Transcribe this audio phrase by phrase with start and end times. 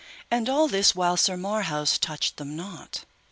[0.31, 3.05] And all this while Sir Marhaus touched them not.